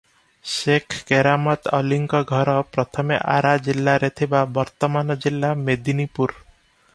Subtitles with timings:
[0.51, 6.35] ସେଖ କେରାମତ୍ ଅଲିଙ୍କ ଘର ପ୍ରଥମେ ଆରା ଜିଲ୍ଲାରେ ଥିବା, ବର୍ତ୍ତମାନ ଜିଲ୍ଲା ମେଦୀନିପୁର।